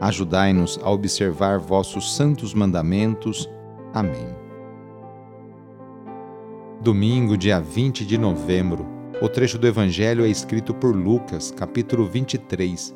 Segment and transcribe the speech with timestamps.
[0.00, 3.50] Ajudai-nos a observar vossos santos mandamentos.
[3.92, 4.28] Amém.
[6.80, 8.86] Domingo, dia 20 de novembro.
[9.20, 12.94] O trecho do Evangelho é escrito por Lucas, capítulo 23,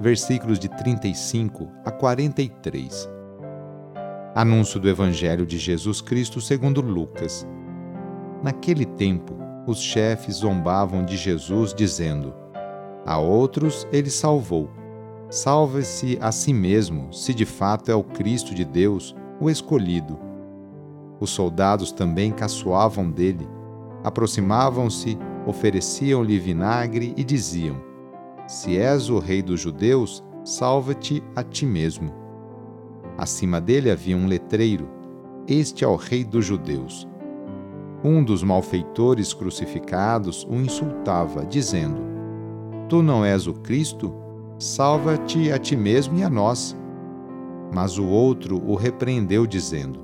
[0.00, 3.08] versículos de 35 a 43.
[4.34, 7.46] Anúncio do Evangelho de Jesus Cristo segundo Lucas.
[8.42, 9.36] Naquele tempo,
[9.68, 12.34] os chefes zombavam de Jesus, dizendo:
[13.06, 14.79] A outros ele salvou
[15.30, 20.18] Salve-se a si mesmo, se de fato é o Cristo de Deus, o escolhido.
[21.20, 23.48] Os soldados também caçoavam dele,
[24.02, 27.80] aproximavam-se, ofereciam-lhe vinagre e diziam:
[28.48, 32.12] Se és o rei dos judeus, salva-te a ti mesmo.
[33.16, 34.88] Acima dele havia um letreiro:
[35.46, 37.06] Este é o rei dos judeus.
[38.02, 42.02] Um dos malfeitores crucificados o insultava, dizendo:
[42.88, 44.12] Tu não és o Cristo?
[44.60, 46.76] Salva-te a ti mesmo e a nós.
[47.72, 50.00] Mas o outro o repreendeu, dizendo: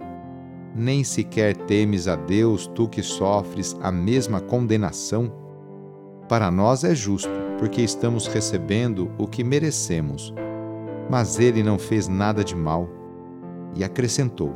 [0.75, 5.31] Nem sequer temes a Deus, tu que sofres a mesma condenação?
[6.29, 10.35] Para nós é justo, porque estamos recebendo o que merecemos.
[11.09, 12.89] Mas ele não fez nada de mal.
[13.75, 14.55] E acrescentou: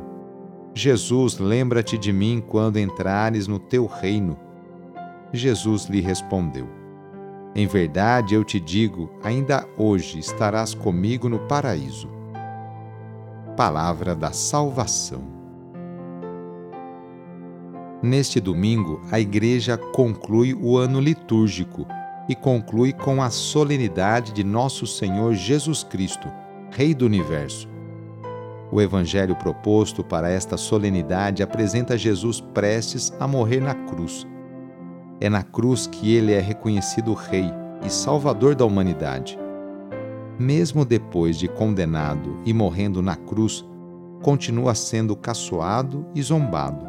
[0.73, 4.37] Jesus, lembra-te de mim quando entrares no teu reino.
[5.31, 6.80] Jesus lhe respondeu:
[7.53, 12.09] em verdade, eu te digo, ainda hoje estarás comigo no paraíso.
[13.57, 15.21] Palavra da Salvação.
[18.01, 21.85] Neste domingo, a Igreja conclui o ano litúrgico
[22.29, 26.31] e conclui com a solenidade de Nosso Senhor Jesus Cristo,
[26.71, 27.67] Rei do Universo.
[28.71, 34.25] O Evangelho proposto para esta solenidade apresenta Jesus prestes a morrer na cruz
[35.21, 37.45] é na cruz que ele é reconhecido Rei
[37.85, 39.37] e Salvador da humanidade.
[40.39, 43.63] Mesmo depois de condenado e morrendo na cruz,
[44.23, 46.87] continua sendo caçoado e zombado.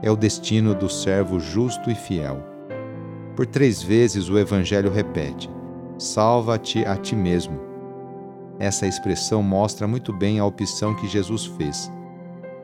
[0.00, 2.40] É o destino do servo justo e fiel.
[3.34, 5.50] Por três vezes o Evangelho repete:
[5.98, 7.60] Salva-te a ti mesmo.
[8.60, 11.90] Essa expressão mostra muito bem a opção que Jesus fez.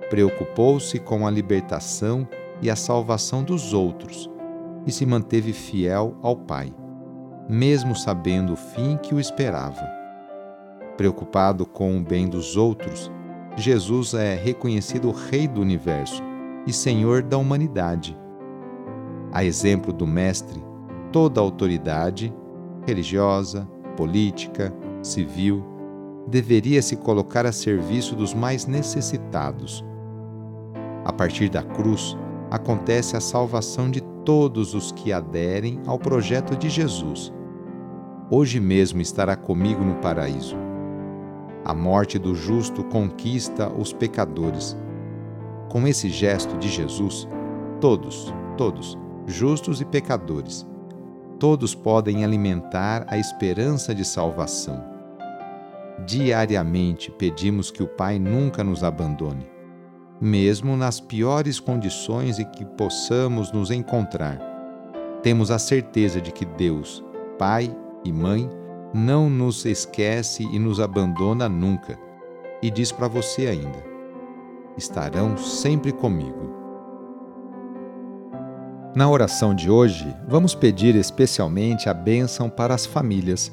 [0.09, 2.29] Preocupou-se com a libertação
[2.63, 4.31] e a salvação dos outros
[4.87, 6.73] e se manteve fiel ao Pai,
[7.49, 9.85] mesmo sabendo o fim que o esperava.
[10.97, 13.11] Preocupado com o bem dos outros,
[13.57, 16.23] Jesus é reconhecido Rei do universo
[16.67, 18.17] e Senhor da humanidade.
[19.33, 20.63] A exemplo do Mestre,
[21.13, 22.35] toda autoridade,
[22.87, 25.65] religiosa, política, civil,
[26.27, 29.85] deveria se colocar a serviço dos mais necessitados.
[31.05, 32.17] A partir da cruz,
[32.51, 37.33] acontece a salvação de todos os que aderem ao projeto de Jesus.
[38.29, 40.57] Hoje mesmo estará comigo no paraíso.
[41.65, 44.77] A morte do justo conquista os pecadores.
[45.71, 47.29] Com esse gesto de Jesus,
[47.81, 50.67] todos, todos, justos e pecadores,
[51.39, 54.83] todos podem alimentar a esperança de salvação.
[56.05, 59.56] Diariamente pedimos que o Pai nunca nos abandone
[60.21, 64.41] mesmo nas piores condições em que possamos nos encontrar.
[65.23, 67.05] Temos a certeza de que Deus,
[67.39, 67.75] Pai
[68.05, 68.49] e Mãe,
[68.95, 71.99] não nos esquece e nos abandona nunca,
[72.63, 73.85] e diz para você ainda:
[74.77, 76.55] estarão sempre comigo.
[78.95, 83.53] Na oração de hoje, vamos pedir especialmente a bênção para as famílias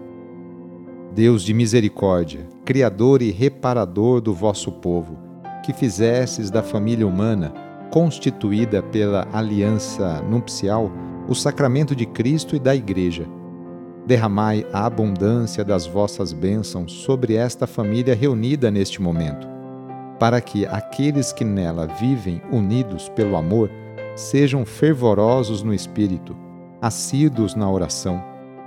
[1.13, 5.17] Deus de misericórdia, Criador e reparador do vosso povo,
[5.63, 7.53] que fizesses da família humana,
[7.91, 10.89] constituída pela aliança nupcial,
[11.27, 13.27] o sacramento de Cristo e da Igreja.
[14.07, 19.47] Derramai a abundância das vossas bênçãos sobre esta família reunida neste momento,
[20.17, 23.69] para que aqueles que nela vivem unidos pelo amor
[24.15, 26.35] sejam fervorosos no espírito
[26.81, 28.30] assíduos na oração,